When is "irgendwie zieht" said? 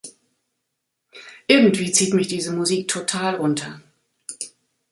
1.45-2.15